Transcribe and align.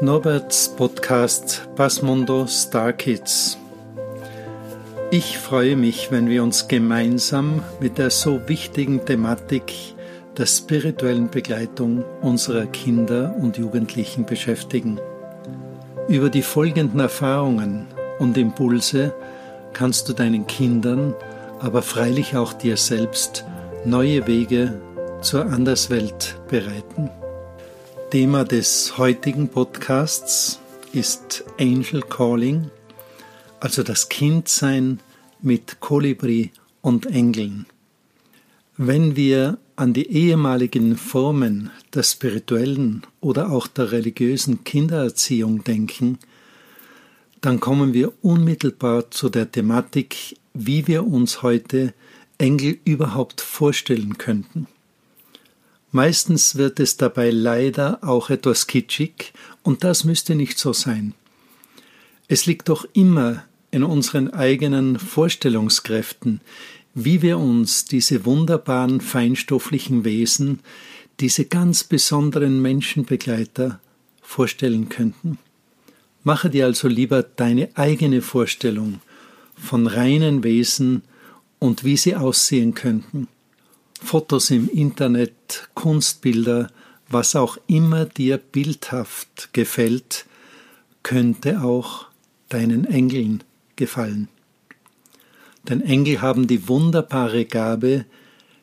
Norberts 0.00 0.74
Podcast 0.76 1.68
Basmundo 1.76 2.46
Star 2.46 2.92
Kids. 2.92 3.58
Ich 5.10 5.38
freue 5.38 5.76
mich, 5.76 6.10
wenn 6.10 6.28
wir 6.28 6.42
uns 6.42 6.68
gemeinsam 6.68 7.62
mit 7.80 7.98
der 7.98 8.10
so 8.10 8.48
wichtigen 8.48 9.04
Thematik 9.04 9.72
der 10.38 10.46
spirituellen 10.46 11.30
Begleitung 11.30 12.04
unserer 12.22 12.66
Kinder 12.66 13.34
und 13.38 13.58
Jugendlichen 13.58 14.24
beschäftigen. 14.24 15.00
Über 16.08 16.30
die 16.30 16.42
folgenden 16.42 17.00
Erfahrungen 17.00 17.86
und 18.18 18.38
Impulse 18.38 19.12
kannst 19.72 20.08
du 20.08 20.12
deinen 20.12 20.46
Kindern, 20.46 21.14
aber 21.60 21.82
freilich 21.82 22.36
auch 22.36 22.52
dir 22.52 22.76
selbst 22.76 23.44
neue 23.84 24.26
Wege 24.26 24.80
zur 25.20 25.46
Anderswelt 25.46 26.36
bereiten. 26.48 27.10
Thema 28.10 28.44
des 28.44 28.98
heutigen 28.98 29.46
Podcasts 29.48 30.58
ist 30.92 31.44
Angel 31.60 32.02
Calling, 32.02 32.68
also 33.60 33.84
das 33.84 34.08
Kindsein 34.08 34.98
mit 35.40 35.78
Kolibri 35.78 36.50
und 36.80 37.06
Engeln. 37.06 37.66
Wenn 38.76 39.14
wir 39.14 39.58
an 39.76 39.92
die 39.92 40.10
ehemaligen 40.10 40.96
Formen 40.96 41.70
der 41.94 42.02
spirituellen 42.02 43.02
oder 43.20 43.52
auch 43.52 43.68
der 43.68 43.92
religiösen 43.92 44.64
Kindererziehung 44.64 45.62
denken, 45.62 46.18
dann 47.40 47.60
kommen 47.60 47.94
wir 47.94 48.12
unmittelbar 48.22 49.12
zu 49.12 49.28
der 49.28 49.52
Thematik, 49.52 50.36
wie 50.52 50.88
wir 50.88 51.06
uns 51.06 51.42
heute 51.42 51.94
Engel 52.38 52.76
überhaupt 52.84 53.40
vorstellen 53.40 54.18
könnten. 54.18 54.66
Meistens 55.92 56.54
wird 56.54 56.78
es 56.78 56.96
dabei 56.96 57.30
leider 57.30 57.98
auch 58.02 58.30
etwas 58.30 58.66
kitschig, 58.66 59.32
und 59.62 59.84
das 59.84 60.04
müsste 60.04 60.34
nicht 60.34 60.58
so 60.58 60.72
sein. 60.72 61.14
Es 62.28 62.46
liegt 62.46 62.68
doch 62.68 62.86
immer 62.92 63.44
in 63.70 63.82
unseren 63.82 64.32
eigenen 64.32 64.98
Vorstellungskräften, 64.98 66.40
wie 66.94 67.22
wir 67.22 67.38
uns 67.38 67.84
diese 67.84 68.24
wunderbaren 68.24 69.00
feinstofflichen 69.00 70.04
Wesen, 70.04 70.60
diese 71.18 71.44
ganz 71.44 71.84
besonderen 71.84 72.62
Menschenbegleiter 72.62 73.80
vorstellen 74.22 74.88
könnten. 74.88 75.38
Mache 76.22 76.50
dir 76.50 76.66
also 76.66 76.88
lieber 76.88 77.22
deine 77.22 77.68
eigene 77.74 78.22
Vorstellung 78.22 79.00
von 79.54 79.86
reinen 79.86 80.44
Wesen 80.44 81.02
und 81.58 81.84
wie 81.84 81.96
sie 81.96 82.16
aussehen 82.16 82.74
könnten. 82.74 83.28
Fotos 84.02 84.50
im 84.50 84.68
Internet, 84.68 85.68
Kunstbilder, 85.74 86.70
was 87.08 87.36
auch 87.36 87.58
immer 87.66 88.06
dir 88.06 88.38
bildhaft 88.38 89.50
gefällt, 89.52 90.26
könnte 91.02 91.62
auch 91.62 92.06
deinen 92.48 92.84
Engeln 92.84 93.44
gefallen. 93.76 94.28
Denn 95.68 95.80
Engel 95.80 96.20
haben 96.20 96.46
die 96.46 96.68
wunderbare 96.68 97.44
Gabe, 97.44 98.04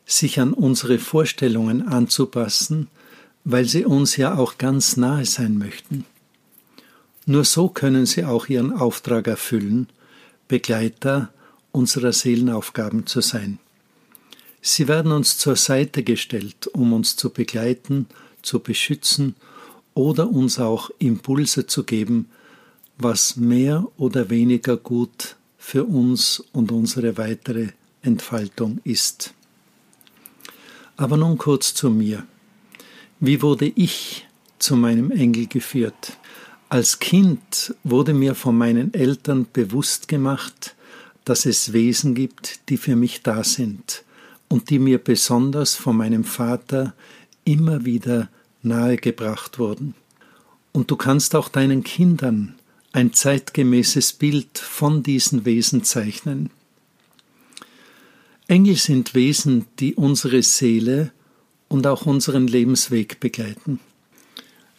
sich 0.05 0.39
an 0.39 0.53
unsere 0.53 0.99
Vorstellungen 0.99 1.87
anzupassen, 1.87 2.87
weil 3.43 3.65
sie 3.65 3.85
uns 3.85 4.17
ja 4.17 4.35
auch 4.35 4.57
ganz 4.57 4.97
nahe 4.97 5.25
sein 5.25 5.57
möchten. 5.57 6.05
Nur 7.25 7.43
so 7.43 7.67
können 7.67 8.05
sie 8.05 8.23
auch 8.23 8.47
ihren 8.47 8.71
Auftrag 8.71 9.27
erfüllen, 9.27 9.87
Begleiter 10.47 11.29
unserer 11.71 12.13
Seelenaufgaben 12.13 13.05
zu 13.05 13.19
sein. 13.19 13.59
Sie 14.61 14.87
werden 14.87 15.11
uns 15.11 15.37
zur 15.37 15.55
Seite 15.55 16.03
gestellt, 16.03 16.67
um 16.67 16.93
uns 16.93 17.15
zu 17.15 17.29
begleiten, 17.29 18.07
zu 18.41 18.59
beschützen 18.59 19.35
oder 19.93 20.29
uns 20.29 20.59
auch 20.59 20.89
Impulse 20.99 21.67
zu 21.67 21.83
geben, 21.83 22.29
was 22.97 23.35
mehr 23.35 23.87
oder 23.97 24.29
weniger 24.29 24.77
gut 24.77 25.35
für 25.57 25.83
uns 25.83 26.43
und 26.53 26.71
unsere 26.71 27.17
weitere 27.17 27.69
Entfaltung 28.01 28.79
ist. 28.83 29.33
Aber 30.95 31.17
nun 31.17 31.37
kurz 31.37 31.73
zu 31.73 31.89
mir. 31.89 32.25
Wie 33.19 33.41
wurde 33.41 33.71
ich 33.75 34.27
zu 34.59 34.75
meinem 34.75 35.11
Engel 35.11 35.47
geführt? 35.47 36.17
Als 36.69 36.99
Kind 36.99 37.75
wurde 37.83 38.13
mir 38.13 38.35
von 38.35 38.57
meinen 38.57 38.93
Eltern 38.93 39.47
bewusst 39.51 40.07
gemacht, 40.07 40.75
dass 41.23 41.45
es 41.45 41.73
Wesen 41.73 42.15
gibt, 42.15 42.69
die 42.69 42.77
für 42.77 42.95
mich 42.95 43.23
da 43.23 43.43
sind, 43.43 44.03
und 44.49 44.69
die 44.69 44.79
mir 44.79 44.97
besonders 44.97 45.75
von 45.75 45.97
meinem 45.97 46.23
Vater 46.23 46.93
immer 47.43 47.85
wieder 47.85 48.29
nahegebracht 48.61 49.59
wurden. 49.59 49.95
Und 50.71 50.91
du 50.91 50.95
kannst 50.95 51.35
auch 51.35 51.49
deinen 51.49 51.83
Kindern 51.83 52.55
ein 52.91 53.13
zeitgemäßes 53.13 54.13
Bild 54.13 54.57
von 54.57 55.03
diesen 55.03 55.45
Wesen 55.45 55.83
zeichnen. 55.83 56.49
Engel 58.47 58.75
sind 58.75 59.13
Wesen, 59.13 59.65
die 59.79 59.95
unsere 59.95 60.41
Seele 60.41 61.11
und 61.67 61.85
auch 61.85 62.05
unseren 62.05 62.47
Lebensweg 62.47 63.19
begleiten. 63.19 63.79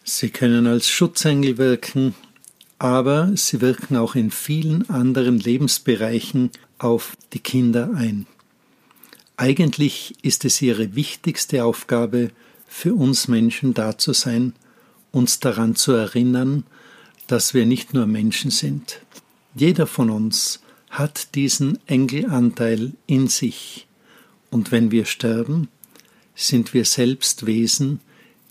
Sie 0.04 0.30
können 0.30 0.66
als 0.66 0.88
Schutzengel 0.88 1.58
wirken, 1.58 2.14
aber 2.78 3.32
sie 3.36 3.60
wirken 3.60 3.96
auch 3.96 4.14
in 4.14 4.30
vielen 4.30 4.88
anderen 4.88 5.38
Lebensbereichen 5.38 6.50
auf 6.78 7.16
die 7.34 7.40
Kinder 7.40 7.90
ein. 7.94 8.26
Eigentlich 9.40 10.16
ist 10.22 10.44
es 10.44 10.60
ihre 10.60 10.96
wichtigste 10.96 11.62
Aufgabe, 11.62 12.32
für 12.66 12.92
uns 12.94 13.28
Menschen 13.28 13.72
da 13.72 13.96
zu 13.96 14.12
sein, 14.12 14.52
uns 15.12 15.38
daran 15.38 15.76
zu 15.76 15.92
erinnern, 15.92 16.64
dass 17.28 17.54
wir 17.54 17.64
nicht 17.64 17.94
nur 17.94 18.06
Menschen 18.06 18.50
sind. 18.50 19.00
Jeder 19.54 19.86
von 19.86 20.10
uns 20.10 20.60
hat 20.90 21.36
diesen 21.36 21.78
Engelanteil 21.86 22.94
in 23.06 23.28
sich, 23.28 23.86
und 24.50 24.72
wenn 24.72 24.90
wir 24.90 25.04
sterben, 25.04 25.68
sind 26.34 26.74
wir 26.74 26.84
selbst 26.84 27.46
Wesen, 27.46 28.00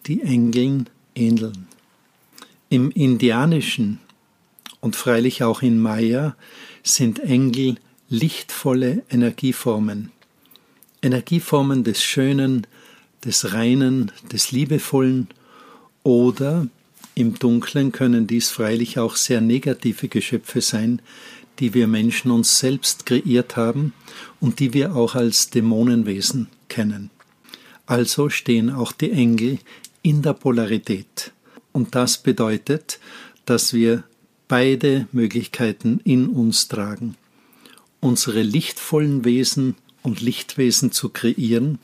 die 0.05 0.21
Engeln 0.21 0.89
ähneln. 1.15 1.67
Im 2.69 2.91
Indianischen 2.91 3.99
und 4.79 4.95
freilich 4.95 5.43
auch 5.43 5.61
in 5.61 5.79
Maya 5.79 6.37
sind 6.81 7.19
Engel 7.19 7.75
lichtvolle 8.07 9.03
Energieformen. 9.09 10.13
Energieformen 11.02 11.84
des 11.84 12.02
Schönen, 12.02 12.68
des 13.24 13.53
Reinen, 13.53 14.12
des 14.31 14.52
Liebevollen 14.52 15.28
oder 16.03 16.68
im 17.16 17.34
Dunklen 17.34 17.91
können 17.91 18.28
dies 18.28 18.50
freilich 18.50 19.00
auch 19.00 19.16
sehr 19.16 19.41
negative 19.41 20.08
Geschöpfe 20.08 20.62
sein, 20.62 21.02
die 21.59 21.74
wir 21.74 21.88
Menschen 21.88 22.31
uns 22.31 22.59
selbst 22.59 23.06
kreiert 23.06 23.56
haben 23.56 23.94
und 24.40 24.59
die 24.59 24.74
wir 24.74 24.96
auch 24.96 25.16
als 25.16 25.50
Dämonenwesen 25.50 26.47
kennen. 26.69 27.09
Also 27.88 28.29
stehen 28.29 28.69
auch 28.69 28.91
die 28.91 29.12
Engel 29.12 29.59
in 30.03 30.22
der 30.22 30.34
Polarität. 30.34 31.31
Und 31.72 31.96
das 31.96 32.19
bedeutet, 32.19 33.00
dass 33.46 33.74
wir 33.74 34.03
beide 34.47 35.08
Möglichkeiten 35.12 36.00
in 36.03 36.28
uns 36.28 36.68
tragen. 36.68 37.16
Unsere 38.00 38.41
lichtvollen 38.41 39.25
Wesen 39.25 39.75
und 40.07 40.22
Lichtwesen 40.22 40.94
zu 40.94 41.09
kreieren 41.09 41.79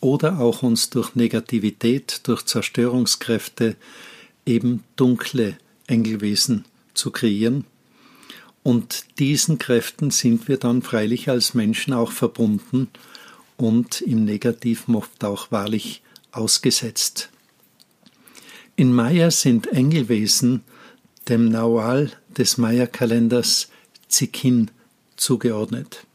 oder 0.00 0.38
auch 0.38 0.62
uns 0.62 0.90
durch 0.90 1.14
Negativität, 1.14 2.20
durch 2.24 2.44
Zerstörungskräfte 2.44 3.76
eben 4.44 4.84
dunkle 4.96 5.56
Engelwesen 5.86 6.66
zu 6.92 7.10
kreieren. 7.10 7.64
Und 8.62 9.06
diesen 9.18 9.58
Kräften 9.58 10.10
sind 10.10 10.46
wir 10.46 10.58
dann 10.58 10.82
freilich 10.82 11.30
als 11.30 11.54
Menschen 11.54 11.94
auch 11.94 12.12
verbunden 12.12 12.88
und 13.56 14.02
im 14.02 14.26
Negativen 14.26 14.94
oft 14.94 15.24
auch 15.24 15.50
wahrlich 15.50 16.02
ausgesetzt. 16.32 17.30
In 18.76 18.92
Maya 18.92 19.30
sind 19.30 19.68
Engelwesen 19.68 20.64
dem 21.30 21.48
Naual 21.48 22.12
des 22.36 22.58
Maya-Kalenders 22.58 23.68
Zikin 24.08 24.70
zugeordnet. 25.16 26.06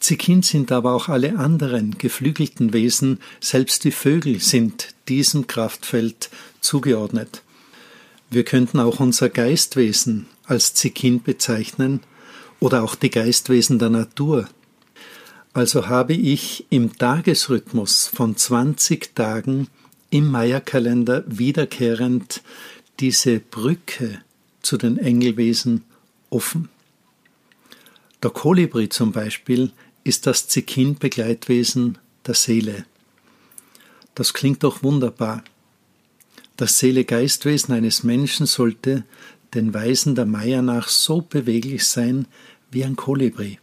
Zikin 0.00 0.42
sind 0.42 0.72
aber 0.72 0.94
auch 0.94 1.08
alle 1.08 1.38
anderen 1.38 1.98
geflügelten 1.98 2.72
Wesen, 2.72 3.20
selbst 3.38 3.84
die 3.84 3.90
Vögel 3.90 4.40
sind 4.40 4.88
diesem 5.08 5.46
Kraftfeld 5.46 6.30
zugeordnet. 6.60 7.42
Wir 8.30 8.44
könnten 8.44 8.80
auch 8.80 8.98
unser 8.98 9.28
Geistwesen 9.28 10.26
als 10.44 10.72
Zikin 10.72 11.22
bezeichnen 11.22 12.00
oder 12.60 12.82
auch 12.82 12.94
die 12.94 13.10
Geistwesen 13.10 13.78
der 13.78 13.90
Natur. 13.90 14.48
Also 15.52 15.88
habe 15.88 16.14
ich 16.14 16.64
im 16.70 16.96
Tagesrhythmus 16.96 18.06
von 18.06 18.36
20 18.36 19.14
Tagen 19.14 19.68
im 20.08 20.30
Maya-Kalender 20.30 21.24
wiederkehrend 21.26 22.42
diese 23.00 23.40
Brücke 23.40 24.22
zu 24.62 24.76
den 24.76 24.96
Engelwesen 24.96 25.82
offen. 26.30 26.68
Der 28.22 28.30
Kolibri 28.30 28.88
zum 28.88 29.12
Beispiel 29.12 29.72
ist 30.04 30.26
das 30.26 30.48
Zikin-Begleitwesen 30.48 31.98
der 32.26 32.34
Seele. 32.34 32.84
Das 34.14 34.32
klingt 34.34 34.64
doch 34.64 34.82
wunderbar. 34.82 35.44
Das 36.56 36.78
Seele-Geistwesen 36.78 37.74
eines 37.74 38.02
Menschen 38.02 38.46
sollte 38.46 39.04
den 39.54 39.72
Weisen 39.72 40.14
der 40.14 40.26
Meier 40.26 40.62
nach 40.62 40.88
so 40.88 41.22
beweglich 41.22 41.86
sein 41.86 42.26
wie 42.70 42.84
ein 42.84 42.96
Kolibri. 42.96 43.58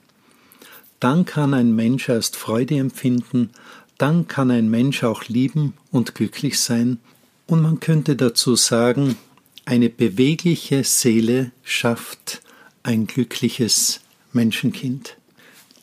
Dann 0.99 1.25
kann 1.25 1.53
ein 1.53 1.75
Mensch 1.75 2.09
erst 2.09 2.35
Freude 2.35 2.77
empfinden, 2.77 3.51
dann 3.97 4.27
kann 4.27 4.51
ein 4.51 4.69
Mensch 4.69 5.03
auch 5.03 5.25
lieben 5.25 5.73
und 5.91 6.15
glücklich 6.15 6.59
sein, 6.59 6.99
und 7.45 7.61
man 7.61 7.79
könnte 7.79 8.15
dazu 8.15 8.55
sagen, 8.55 9.15
eine 9.63 9.89
bewegliche 9.89 10.83
Seele 10.83 11.51
schafft 11.63 12.41
ein 12.83 13.07
glückliches 13.07 14.01
Menschenkind. 14.33 15.17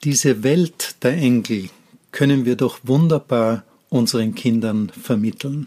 Diese 0.04 0.42
Welt 0.42 0.96
der 1.02 1.14
Engel 1.16 1.70
können 2.12 2.44
wir 2.44 2.56
doch 2.56 2.80
wunderbar 2.82 3.64
unseren 3.88 4.34
Kindern 4.34 4.90
vermitteln. 4.90 5.66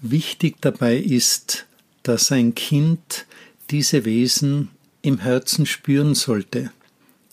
Wichtig 0.00 0.56
dabei 0.62 0.96
ist, 0.96 1.66
dass 2.02 2.32
ein 2.32 2.54
Kind 2.54 3.26
diese 3.68 4.06
Wesen 4.06 4.70
im 5.02 5.18
Herzen 5.18 5.66
spüren 5.66 6.14
sollte. 6.14 6.70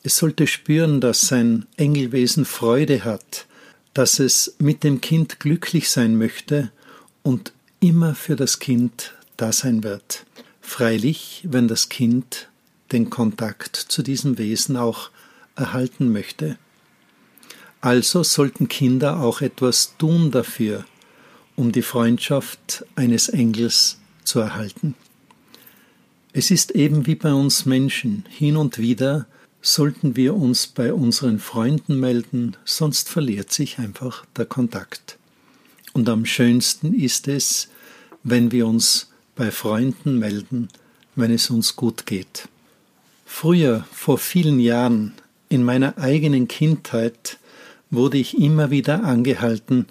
Es 0.03 0.17
sollte 0.17 0.45
spüren, 0.45 0.99
dass 0.99 1.21
sein 1.21 1.67
Engelwesen 1.77 2.43
Freude 2.43 3.05
hat, 3.05 3.45
dass 3.93 4.19
es 4.19 4.55
mit 4.59 4.83
dem 4.83 4.99
Kind 4.99 5.39
glücklich 5.39 5.89
sein 5.89 6.17
möchte 6.17 6.69
und 7.23 7.53
immer 7.79 8.13
für 8.13 8.35
das 8.35 8.59
Kind 8.59 9.13
da 9.37 9.53
sein 9.53 9.85
wird. 9.85 10.25
Freilich, 10.59 11.45
wenn 11.47 11.69
das 11.69 11.87
Kind 11.87 12.49
den 12.91 13.09
Kontakt 13.09 13.77
zu 13.77 14.01
diesem 14.03 14.37
Wesen 14.37 14.75
auch 14.75 15.11
erhalten 15.55 16.11
möchte. 16.11 16.57
Also 17.81 18.23
sollten 18.23 18.67
Kinder 18.67 19.21
auch 19.21 19.41
etwas 19.41 19.95
tun 19.97 20.31
dafür, 20.31 20.85
um 21.55 21.71
die 21.71 21.81
Freundschaft 21.81 22.85
eines 22.95 23.29
Engels 23.29 23.99
zu 24.23 24.39
erhalten. 24.39 24.95
Es 26.33 26.51
ist 26.51 26.71
eben 26.71 27.07
wie 27.07 27.15
bei 27.15 27.33
uns 27.33 27.65
Menschen, 27.65 28.23
hin 28.29 28.55
und 28.55 28.77
wieder 28.77 29.27
sollten 29.61 30.15
wir 30.15 30.35
uns 30.35 30.67
bei 30.67 30.93
unseren 30.93 31.39
Freunden 31.39 31.99
melden, 31.99 32.57
sonst 32.65 33.09
verliert 33.09 33.51
sich 33.51 33.79
einfach 33.79 34.25
der 34.37 34.45
Kontakt. 34.45 35.17
Und 35.93 36.07
am 36.09 36.25
schönsten 36.25 36.93
ist 36.93 37.27
es, 37.27 37.69
wenn 38.23 38.51
wir 38.51 38.65
uns 38.65 39.11
bei 39.35 39.51
Freunden 39.51 40.19
melden, 40.19 40.69
wenn 41.15 41.31
es 41.31 41.49
uns 41.49 41.75
gut 41.75 42.05
geht. 42.05 42.47
Früher, 43.25 43.85
vor 43.91 44.17
vielen 44.17 44.59
Jahren, 44.59 45.13
in 45.51 45.63
meiner 45.63 45.97
eigenen 45.97 46.47
Kindheit, 46.47 47.37
wurde 47.89 48.17
ich 48.17 48.37
immer 48.37 48.71
wieder 48.71 49.03
angehalten, 49.03 49.85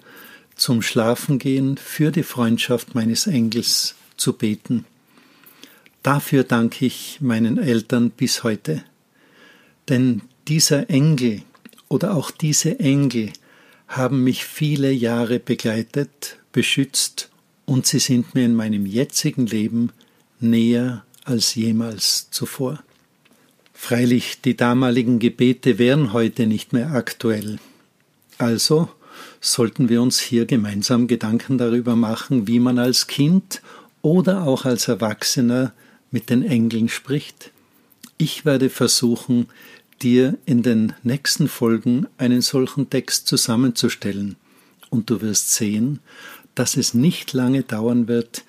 zum 0.55 0.81
Schlafengehen 0.81 1.77
für 1.77 2.11
die 2.11 2.23
Freundschaft 2.23 2.95
meines 2.95 3.27
Engels 3.27 3.95
zu 4.17 4.33
beten. 4.33 4.85
Dafür 6.03 6.43
danke 6.43 6.85
ich 6.85 7.19
meinen 7.21 7.57
Eltern 7.57 8.09
bis 8.09 8.43
heute. 8.43 8.83
Denn 9.87 10.21
dieser 10.47 10.89
Engel 10.89 11.43
oder 11.89 12.15
auch 12.15 12.31
diese 12.31 12.79
Engel 12.79 13.31
haben 13.87 14.23
mich 14.23 14.45
viele 14.45 14.91
Jahre 14.91 15.39
begleitet, 15.39 16.37
beschützt 16.51 17.29
und 17.65 17.85
sie 17.85 17.99
sind 17.99 18.33
mir 18.33 18.45
in 18.45 18.55
meinem 18.55 18.85
jetzigen 18.85 19.45
Leben 19.45 19.91
näher 20.39 21.03
als 21.23 21.53
jemals 21.53 22.31
zuvor. 22.31 22.83
Freilich, 23.83 24.41
die 24.41 24.55
damaligen 24.55 25.17
Gebete 25.17 25.79
wären 25.79 26.13
heute 26.13 26.45
nicht 26.45 26.71
mehr 26.71 26.91
aktuell. 26.91 27.57
Also 28.37 28.89
sollten 29.41 29.89
wir 29.89 30.03
uns 30.03 30.19
hier 30.19 30.45
gemeinsam 30.45 31.07
Gedanken 31.07 31.57
darüber 31.57 31.95
machen, 31.95 32.47
wie 32.47 32.59
man 32.59 32.77
als 32.77 33.07
Kind 33.07 33.63
oder 34.03 34.43
auch 34.43 34.65
als 34.65 34.87
Erwachsener 34.87 35.73
mit 36.11 36.29
den 36.29 36.43
Engeln 36.43 36.89
spricht. 36.89 37.49
Ich 38.19 38.45
werde 38.45 38.69
versuchen, 38.69 39.47
dir 40.03 40.37
in 40.45 40.61
den 40.61 40.93
nächsten 41.01 41.47
Folgen 41.47 42.05
einen 42.19 42.41
solchen 42.43 42.91
Text 42.91 43.25
zusammenzustellen, 43.25 44.35
und 44.91 45.09
du 45.09 45.21
wirst 45.21 45.53
sehen, 45.55 46.01
dass 46.53 46.77
es 46.77 46.93
nicht 46.93 47.33
lange 47.33 47.63
dauern 47.63 48.07
wird, 48.07 48.43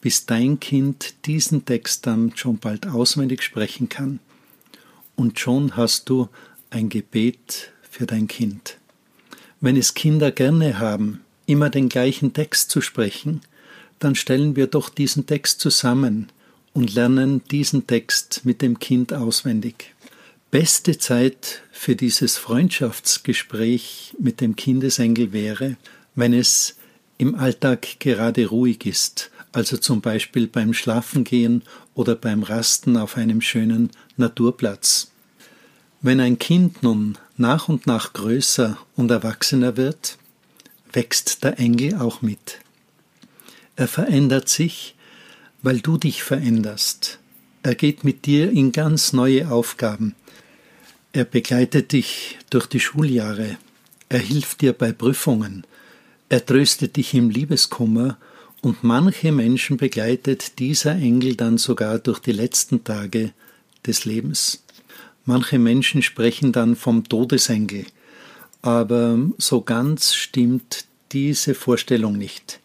bis 0.00 0.24
dein 0.24 0.58
Kind 0.58 1.26
diesen 1.26 1.66
Text 1.66 2.06
dann 2.06 2.32
schon 2.36 2.56
bald 2.56 2.86
auswendig 2.86 3.42
sprechen 3.42 3.90
kann. 3.90 4.18
Und 5.18 5.40
schon 5.40 5.76
hast 5.76 6.08
du 6.10 6.28
ein 6.70 6.90
Gebet 6.90 7.72
für 7.82 8.06
dein 8.06 8.28
Kind. 8.28 8.78
Wenn 9.60 9.76
es 9.76 9.94
Kinder 9.94 10.30
gerne 10.30 10.78
haben, 10.78 11.22
immer 11.44 11.70
den 11.70 11.88
gleichen 11.88 12.34
Text 12.34 12.70
zu 12.70 12.80
sprechen, 12.80 13.40
dann 13.98 14.14
stellen 14.14 14.54
wir 14.54 14.68
doch 14.68 14.88
diesen 14.88 15.26
Text 15.26 15.60
zusammen 15.60 16.28
und 16.72 16.94
lernen 16.94 17.42
diesen 17.50 17.88
Text 17.88 18.42
mit 18.44 18.62
dem 18.62 18.78
Kind 18.78 19.12
auswendig. 19.12 19.92
Beste 20.52 20.98
Zeit 20.98 21.62
für 21.72 21.96
dieses 21.96 22.36
Freundschaftsgespräch 22.36 24.14
mit 24.20 24.40
dem 24.40 24.54
Kindesengel 24.54 25.32
wäre, 25.32 25.76
wenn 26.14 26.32
es 26.32 26.76
im 27.18 27.34
Alltag 27.34 27.98
gerade 27.98 28.46
ruhig 28.46 28.86
ist, 28.86 29.32
also 29.52 29.76
zum 29.76 30.00
Beispiel 30.00 30.46
beim 30.46 30.74
Schlafengehen 30.74 31.62
oder 31.94 32.14
beim 32.14 32.42
Rasten 32.42 32.96
auf 32.96 33.16
einem 33.16 33.40
schönen 33.40 33.90
Naturplatz. 34.16 35.10
Wenn 36.00 36.20
ein 36.20 36.38
Kind 36.38 36.82
nun 36.82 37.18
nach 37.36 37.68
und 37.68 37.86
nach 37.86 38.12
größer 38.12 38.78
und 38.94 39.10
erwachsener 39.10 39.76
wird, 39.76 40.18
wächst 40.92 41.44
der 41.44 41.58
Engel 41.58 41.96
auch 41.96 42.22
mit. 42.22 42.60
Er 43.76 43.88
verändert 43.88 44.48
sich, 44.48 44.94
weil 45.62 45.80
du 45.80 45.98
dich 45.98 46.22
veränderst. 46.22 47.18
Er 47.62 47.74
geht 47.74 48.04
mit 48.04 48.26
dir 48.26 48.50
in 48.50 48.72
ganz 48.72 49.12
neue 49.12 49.50
Aufgaben. 49.50 50.14
Er 51.12 51.24
begleitet 51.24 51.92
dich 51.92 52.38
durch 52.50 52.66
die 52.66 52.80
Schuljahre. 52.80 53.56
Er 54.08 54.20
hilft 54.20 54.60
dir 54.60 54.72
bei 54.72 54.92
Prüfungen. 54.92 55.64
Er 56.28 56.44
tröstet 56.44 56.96
dich 56.96 57.14
im 57.14 57.30
Liebeskummer 57.30 58.18
und 58.60 58.82
manche 58.82 59.32
Menschen 59.32 59.76
begleitet 59.76 60.58
dieser 60.58 60.96
Engel 60.96 61.36
dann 61.36 61.58
sogar 61.58 61.98
durch 61.98 62.18
die 62.18 62.32
letzten 62.32 62.84
Tage 62.84 63.32
des 63.86 64.04
Lebens. 64.04 64.64
Manche 65.24 65.58
Menschen 65.58 66.02
sprechen 66.02 66.52
dann 66.52 66.74
vom 66.74 67.04
Todesengel, 67.04 67.84
aber 68.62 69.18
so 69.38 69.60
ganz 69.60 70.14
stimmt 70.14 70.86
diese 71.12 71.54
Vorstellung 71.54 72.16
nicht. 72.16 72.60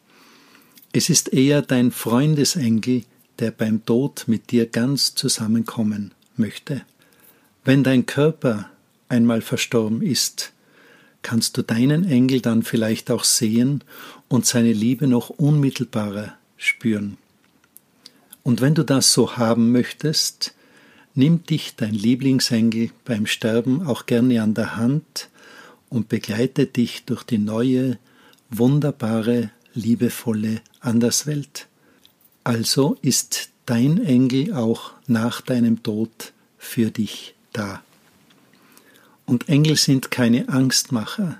Es 0.91 1.09
ist 1.09 1.33
eher 1.33 1.61
dein 1.61 1.91
Freundesengel, 1.91 3.03
der 3.39 3.51
beim 3.51 3.85
Tod 3.85 4.25
mit 4.27 4.51
dir 4.51 4.67
ganz 4.67 5.15
zusammenkommen 5.15 6.11
möchte. 6.37 6.81
Wenn 7.65 7.83
dein 7.83 8.05
Körper 8.05 8.69
einmal 9.09 9.41
verstorben 9.41 10.01
ist, 10.01 10.53
kannst 11.23 11.57
du 11.57 11.63
deinen 11.63 12.07
Engel 12.07 12.41
dann 12.41 12.63
vielleicht 12.63 13.09
auch 13.09 13.23
sehen 13.23 13.83
und 14.27 14.45
seine 14.45 14.73
Liebe 14.73 15.07
noch 15.07 15.29
unmittelbarer 15.29 16.33
spüren. 16.57 17.17
Und 18.43 18.61
wenn 18.61 18.75
du 18.75 18.83
das 18.83 19.13
so 19.13 19.37
haben 19.37 19.71
möchtest, 19.71 20.53
nimm 21.15 21.43
dich 21.43 21.75
dein 21.75 21.93
Lieblingsengel 21.93 22.91
beim 23.05 23.25
Sterben 23.25 23.85
auch 23.85 24.05
gerne 24.05 24.41
an 24.41 24.53
der 24.53 24.75
Hand 24.75 25.29
und 25.89 26.09
begleite 26.09 26.65
dich 26.65 27.05
durch 27.05 27.23
die 27.23 27.37
neue, 27.37 27.97
wunderbare, 28.49 29.49
liebevolle 29.73 30.61
Anderswelt. 30.79 31.67
Also 32.43 32.97
ist 33.01 33.49
dein 33.65 34.03
Engel 34.03 34.53
auch 34.53 34.91
nach 35.07 35.41
deinem 35.41 35.83
Tod 35.83 36.33
für 36.57 36.91
dich 36.91 37.35
da. 37.53 37.82
Und 39.33 39.49
Engel 39.49 39.77
sind 39.77 40.11
keine 40.11 40.47
Angstmacher. 40.47 41.39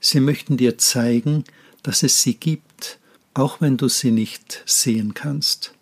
Sie 0.00 0.18
möchten 0.18 0.56
dir 0.56 0.76
zeigen, 0.76 1.44
dass 1.84 2.02
es 2.02 2.20
sie 2.20 2.34
gibt, 2.34 2.98
auch 3.32 3.60
wenn 3.60 3.76
du 3.76 3.86
sie 3.86 4.10
nicht 4.10 4.64
sehen 4.66 5.14
kannst. 5.14 5.72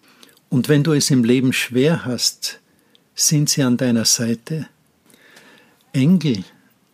Und 0.51 0.69
wenn 0.69 0.85
du 0.85 0.93
es 0.93 1.11
im 1.11 1.25
Leben 1.25 1.55
schwer 1.55 2.05
hast, 2.05 2.61
sind 3.15 3.49
sie 3.49 3.63
an 3.63 3.79
deiner 3.79 4.05
Seite. 4.05 4.69
Engel 5.95 6.45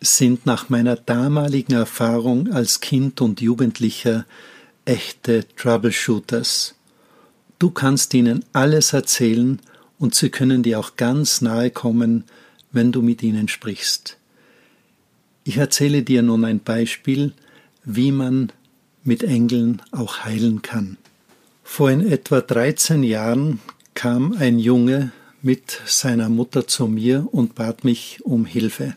sind 0.01 0.47
nach 0.47 0.69
meiner 0.69 0.95
damaligen 0.95 1.73
Erfahrung 1.73 2.53
als 2.53 2.79
Kind 2.79 3.21
und 3.21 3.41
Jugendlicher 3.41 4.27
echte 4.85 5.45
Troubleshooters. 5.57 6.77
Du 7.59 7.73
kannst 7.73 8.15
ihnen 8.15 8.45
alles 8.53 8.93
erzählen 8.93 9.61
und 9.99 10.15
sie 10.15 10.31
können 10.31 10.63
dir 10.63 10.79
auch 10.79 10.95
ganz 10.95 11.41
nahe 11.41 11.73
kommen, 11.73 12.23
wenn 12.71 12.93
du 12.93 13.03
mit 13.03 13.25
ihnen 13.25 13.49
sprichst. 13.49 14.19
Ich 15.45 15.57
erzähle 15.57 16.03
dir 16.03 16.23
nun 16.23 16.45
ein 16.45 16.61
Beispiel, 16.61 17.33
wie 17.85 18.13
man 18.13 18.53
mit 19.03 19.25
Engeln 19.25 19.83
auch 19.91 20.25
heilen 20.25 20.63
kann. 20.63 20.99
Vor 21.65 21.91
in 21.91 22.07
etwa 22.07 22.41
13 22.41 23.03
Jahren 23.03 23.61
kam 23.95 24.33
ein 24.33 24.59
Junge 24.59 25.13
mit 25.43 25.81
seiner 25.85 26.29
Mutter 26.29 26.67
zu 26.69 26.87
mir 26.87 27.27
und 27.33 27.57
bat 27.57 27.83
mich 27.83 28.21
um 28.23 28.45
Hilfe. 28.45 28.95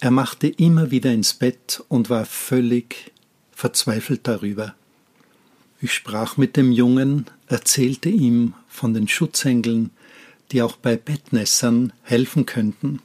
Er 0.00 0.10
machte 0.10 0.48
immer 0.48 0.90
wieder 0.90 1.12
ins 1.12 1.34
Bett 1.34 1.82
und 1.88 2.10
war 2.10 2.26
völlig 2.26 3.12
verzweifelt 3.52 4.22
darüber. 4.24 4.74
Ich 5.80 5.92
sprach 5.92 6.36
mit 6.36 6.56
dem 6.56 6.72
Jungen, 6.72 7.26
erzählte 7.46 8.08
ihm 8.08 8.54
von 8.68 8.94
den 8.94 9.08
Schutzengeln, 9.08 9.90
die 10.52 10.62
auch 10.62 10.76
bei 10.76 10.96
Bettnässern 10.96 11.92
helfen 12.02 12.46
könnten. 12.46 13.00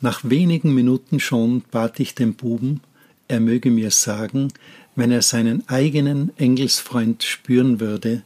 Nach 0.00 0.20
wenigen 0.22 0.74
Minuten 0.74 1.18
schon 1.18 1.62
bat 1.70 1.98
ich 1.98 2.14
den 2.14 2.34
Buben, 2.34 2.80
er 3.26 3.40
möge 3.40 3.70
mir 3.70 3.90
sagen, 3.90 4.52
wenn 4.94 5.10
er 5.10 5.22
seinen 5.22 5.68
eigenen 5.68 6.36
Engelsfreund 6.36 7.22
spüren 7.22 7.80
würde, 7.80 8.22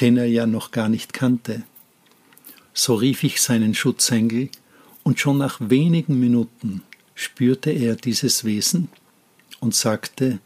den 0.00 0.16
er 0.16 0.26
ja 0.26 0.46
noch 0.46 0.70
gar 0.70 0.88
nicht 0.88 1.12
kannte. 1.12 1.62
So 2.74 2.94
rief 2.94 3.24
ich 3.24 3.40
seinen 3.40 3.74
Schutzengel, 3.74 4.50
und 5.02 5.18
schon 5.18 5.38
nach 5.38 5.58
wenigen 5.58 6.20
Minuten 6.20 6.82
spürte 7.14 7.70
er 7.70 7.96
dieses 7.96 8.44
Wesen 8.44 8.88
und 9.58 9.74
sagte, 9.74 10.38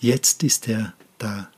jetzt 0.00 0.42
ist 0.42 0.68
er 0.68 0.94
da. 1.18 1.50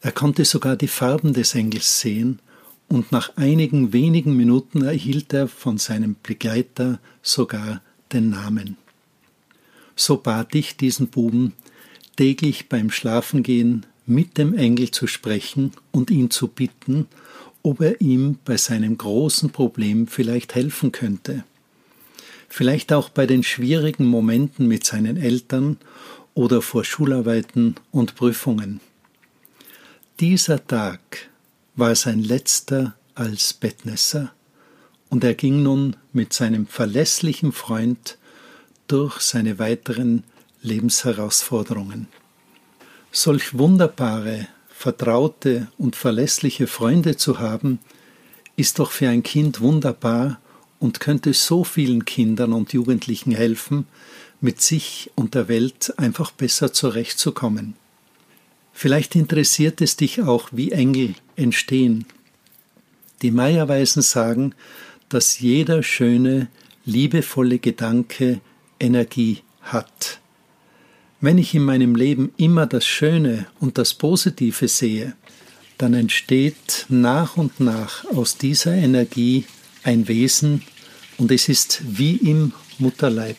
Er 0.00 0.12
konnte 0.12 0.44
sogar 0.46 0.76
die 0.76 0.88
Farben 0.88 1.34
des 1.34 1.54
Engels 1.54 2.00
sehen, 2.00 2.40
und 2.88 3.12
nach 3.12 3.36
einigen 3.36 3.92
wenigen 3.92 4.36
Minuten 4.36 4.82
erhielt 4.82 5.32
er 5.32 5.48
von 5.48 5.78
seinem 5.78 6.16
Begleiter 6.22 7.00
sogar 7.22 7.82
den 8.12 8.30
Namen. 8.30 8.76
So 9.96 10.16
bat 10.16 10.54
ich 10.54 10.76
diesen 10.76 11.08
Buben, 11.08 11.54
täglich 12.16 12.68
beim 12.68 12.90
Schlafengehen 12.90 13.86
mit 14.06 14.38
dem 14.38 14.54
Engel 14.54 14.90
zu 14.90 15.06
sprechen 15.06 15.72
und 15.90 16.10
ihn 16.10 16.30
zu 16.30 16.48
bitten, 16.48 17.06
ob 17.62 17.80
er 17.80 18.00
ihm 18.00 18.38
bei 18.44 18.56
seinem 18.56 18.98
großen 18.98 19.50
Problem 19.50 20.06
vielleicht 20.06 20.54
helfen 20.54 20.92
könnte. 20.92 21.44
Vielleicht 22.48 22.92
auch 22.92 23.08
bei 23.08 23.26
den 23.26 23.42
schwierigen 23.42 24.04
Momenten 24.04 24.68
mit 24.68 24.84
seinen 24.84 25.16
Eltern 25.16 25.78
oder 26.34 26.62
vor 26.62 26.84
Schularbeiten 26.84 27.76
und 27.90 28.14
Prüfungen. 28.14 28.80
Dieser 30.20 30.64
Tag 30.64 31.30
war 31.76 31.94
sein 31.94 32.22
letzter 32.22 32.94
als 33.14 33.52
Bettnässer, 33.52 34.32
und 35.10 35.22
er 35.22 35.34
ging 35.34 35.62
nun 35.62 35.96
mit 36.12 36.32
seinem 36.32 36.66
verlässlichen 36.66 37.52
Freund 37.52 38.18
durch 38.88 39.20
seine 39.20 39.58
weiteren 39.58 40.24
Lebensherausforderungen. 40.62 42.08
Solch 43.12 43.56
wunderbare, 43.56 44.48
vertraute 44.68 45.68
und 45.78 45.94
verlässliche 45.94 46.66
Freunde 46.66 47.16
zu 47.16 47.38
haben, 47.38 47.78
ist 48.56 48.78
doch 48.78 48.90
für 48.90 49.08
ein 49.08 49.22
Kind 49.22 49.60
wunderbar 49.60 50.40
und 50.80 51.00
könnte 51.00 51.32
so 51.32 51.64
vielen 51.64 52.04
Kindern 52.04 52.52
und 52.52 52.72
Jugendlichen 52.72 53.32
helfen, 53.32 53.86
mit 54.40 54.60
sich 54.60 55.10
und 55.14 55.34
der 55.34 55.48
Welt 55.48 55.94
einfach 55.96 56.30
besser 56.32 56.72
zurechtzukommen. 56.72 57.74
Vielleicht 58.72 59.14
interessiert 59.14 59.80
es 59.80 59.96
dich 59.96 60.22
auch, 60.22 60.48
wie 60.50 60.72
Engel 60.72 61.14
entstehen. 61.36 62.06
Die 63.22 63.30
Meierweisen 63.30 64.02
sagen, 64.02 64.54
dass 65.08 65.40
jeder 65.40 65.82
schöne, 65.82 66.48
liebevolle 66.84 67.58
Gedanke 67.58 68.40
Energie 68.80 69.42
hat. 69.62 70.20
Wenn 71.20 71.38
ich 71.38 71.54
in 71.54 71.62
meinem 71.62 71.94
Leben 71.94 72.32
immer 72.36 72.66
das 72.66 72.86
Schöne 72.86 73.46
und 73.60 73.78
das 73.78 73.94
Positive 73.94 74.68
sehe, 74.68 75.14
dann 75.78 75.94
entsteht 75.94 76.86
nach 76.88 77.36
und 77.36 77.60
nach 77.60 78.04
aus 78.04 78.36
dieser 78.36 78.74
Energie 78.74 79.44
ein 79.82 80.06
Wesen 80.08 80.62
und 81.16 81.30
es 81.30 81.48
ist 81.48 81.82
wie 81.86 82.16
im 82.16 82.52
Mutterleib. 82.78 83.38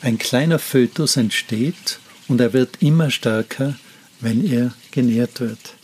Ein 0.00 0.18
kleiner 0.18 0.58
Fötus 0.58 1.16
entsteht 1.16 2.00
und 2.28 2.40
er 2.40 2.52
wird 2.52 2.80
immer 2.80 3.10
stärker, 3.10 3.76
wenn 4.20 4.44
er 4.50 4.74
genährt 4.90 5.40
wird. 5.40 5.74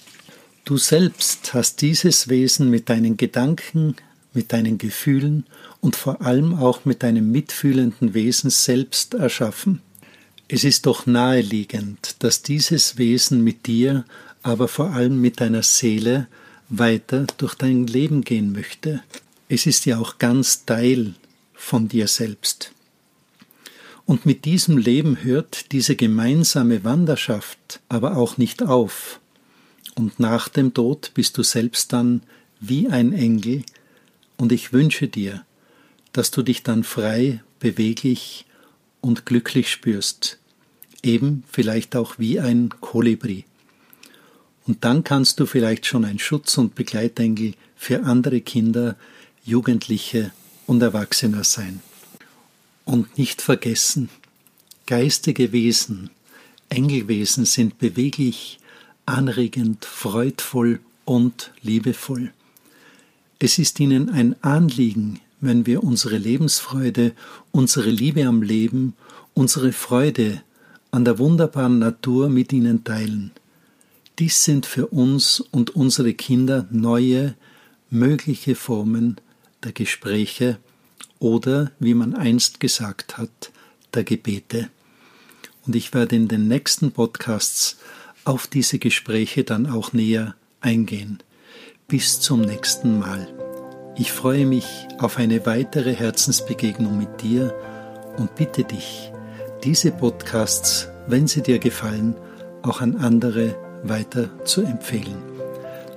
Du 0.68 0.76
selbst 0.76 1.54
hast 1.54 1.80
dieses 1.80 2.28
Wesen 2.28 2.68
mit 2.68 2.90
deinen 2.90 3.16
Gedanken, 3.16 3.96
mit 4.34 4.52
deinen 4.52 4.76
Gefühlen 4.76 5.46
und 5.80 5.96
vor 5.96 6.20
allem 6.20 6.52
auch 6.52 6.84
mit 6.84 7.02
deinem 7.02 7.32
mitfühlenden 7.32 8.12
Wesen 8.12 8.50
selbst 8.50 9.14
erschaffen. 9.14 9.80
Es 10.46 10.64
ist 10.64 10.84
doch 10.84 11.06
naheliegend, 11.06 12.16
dass 12.18 12.42
dieses 12.42 12.98
Wesen 12.98 13.42
mit 13.42 13.66
dir, 13.66 14.04
aber 14.42 14.68
vor 14.68 14.90
allem 14.90 15.18
mit 15.22 15.40
deiner 15.40 15.62
Seele 15.62 16.28
weiter 16.68 17.26
durch 17.38 17.54
dein 17.54 17.86
Leben 17.86 18.20
gehen 18.20 18.52
möchte. 18.52 19.00
Es 19.48 19.64
ist 19.64 19.86
ja 19.86 19.98
auch 19.98 20.18
ganz 20.18 20.66
Teil 20.66 21.14
von 21.54 21.88
dir 21.88 22.08
selbst. 22.08 22.72
Und 24.04 24.26
mit 24.26 24.44
diesem 24.44 24.76
Leben 24.76 25.22
hört 25.22 25.72
diese 25.72 25.96
gemeinsame 25.96 26.84
Wanderschaft 26.84 27.80
aber 27.88 28.18
auch 28.18 28.36
nicht 28.36 28.62
auf. 28.62 29.18
Und 29.98 30.20
nach 30.20 30.48
dem 30.48 30.74
Tod 30.74 31.10
bist 31.14 31.36
du 31.38 31.42
selbst 31.42 31.92
dann 31.92 32.22
wie 32.60 32.86
ein 32.86 33.12
Engel, 33.12 33.64
und 34.36 34.52
ich 34.52 34.72
wünsche 34.72 35.08
dir, 35.08 35.44
dass 36.12 36.30
du 36.30 36.42
dich 36.42 36.62
dann 36.62 36.84
frei, 36.84 37.42
beweglich 37.58 38.46
und 39.00 39.26
glücklich 39.26 39.72
spürst, 39.72 40.38
eben 41.02 41.42
vielleicht 41.50 41.96
auch 41.96 42.16
wie 42.16 42.38
ein 42.38 42.68
Kolibri. 42.80 43.44
Und 44.68 44.84
dann 44.84 45.02
kannst 45.02 45.40
du 45.40 45.46
vielleicht 45.46 45.84
schon 45.84 46.04
ein 46.04 46.20
Schutz- 46.20 46.58
und 46.58 46.76
Begleitengel 46.76 47.54
für 47.74 48.04
andere 48.04 48.40
Kinder, 48.40 48.94
Jugendliche 49.44 50.30
und 50.68 50.80
Erwachsene 50.80 51.42
sein. 51.42 51.82
Und 52.84 53.18
nicht 53.18 53.42
vergessen, 53.42 54.10
geistige 54.86 55.50
Wesen, 55.50 56.10
Engelwesen 56.68 57.46
sind 57.46 57.78
beweglich, 57.78 58.60
anregend, 59.08 59.84
freudvoll 59.84 60.80
und 61.04 61.52
liebevoll. 61.62 62.32
Es 63.38 63.58
ist 63.58 63.80
ihnen 63.80 64.10
ein 64.10 64.36
Anliegen, 64.42 65.20
wenn 65.40 65.66
wir 65.66 65.82
unsere 65.82 66.18
Lebensfreude, 66.18 67.12
unsere 67.50 67.90
Liebe 67.90 68.26
am 68.26 68.42
Leben, 68.42 68.94
unsere 69.34 69.72
Freude 69.72 70.42
an 70.90 71.04
der 71.04 71.18
wunderbaren 71.18 71.78
Natur 71.78 72.28
mit 72.28 72.52
ihnen 72.52 72.84
teilen. 72.84 73.30
Dies 74.18 74.44
sind 74.44 74.66
für 74.66 74.88
uns 74.88 75.40
und 75.40 75.76
unsere 75.76 76.12
Kinder 76.12 76.66
neue, 76.70 77.34
mögliche 77.90 78.54
Formen 78.54 79.16
der 79.64 79.72
Gespräche, 79.72 80.58
oder, 81.20 81.72
wie 81.80 81.94
man 81.94 82.14
einst 82.14 82.60
gesagt 82.60 83.18
hat, 83.18 83.50
der 83.94 84.04
Gebete. 84.04 84.68
Und 85.66 85.74
ich 85.74 85.92
werde 85.92 86.14
in 86.14 86.28
den 86.28 86.46
nächsten 86.46 86.92
Podcasts 86.92 87.76
auf 88.24 88.46
diese 88.46 88.78
Gespräche 88.78 89.44
dann 89.44 89.70
auch 89.70 89.92
näher 89.92 90.34
eingehen. 90.60 91.18
Bis 91.86 92.20
zum 92.20 92.42
nächsten 92.42 92.98
Mal. 92.98 93.28
Ich 93.96 94.12
freue 94.12 94.46
mich 94.46 94.66
auf 94.98 95.18
eine 95.18 95.46
weitere 95.46 95.94
Herzensbegegnung 95.94 96.98
mit 96.98 97.22
dir 97.22 97.54
und 98.16 98.34
bitte 98.34 98.64
dich, 98.64 99.12
diese 99.64 99.90
Podcasts, 99.90 100.88
wenn 101.06 101.26
sie 101.26 101.42
dir 101.42 101.58
gefallen, 101.58 102.14
auch 102.62 102.80
an 102.80 102.96
andere 102.96 103.56
weiter 103.82 104.44
zu 104.44 104.62
empfehlen. 104.62 105.22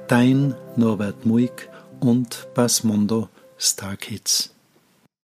Dein 0.08 0.56
Norbert 0.76 1.26
Muig 1.26 1.70
und 2.00 2.48
Basmondo 2.54 3.30
Star 3.60 3.98
Kids. 3.98 4.54